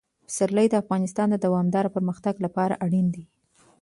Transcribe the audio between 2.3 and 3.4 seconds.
لپاره اړین دي.